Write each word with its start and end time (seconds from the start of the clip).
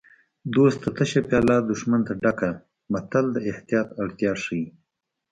دوست 0.55 0.77
ته 0.83 0.89
تشه 0.97 1.21
پیاله 1.29 1.55
دښمن 1.69 2.01
ته 2.07 2.13
ډکه 2.23 2.49
متل 2.91 3.25
د 3.35 3.37
احتیاط 3.51 3.89
اړتیا 4.01 4.31
ښيي 4.43 4.65